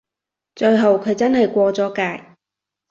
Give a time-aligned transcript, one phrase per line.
[0.55, 2.35] 最後佢真係過咗界